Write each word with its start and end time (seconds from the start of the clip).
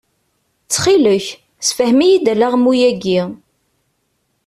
Ttxil-k, 0.63 1.25
sefhem-iyi-d 1.67 2.25
alaɣmu-agi? 2.33 3.21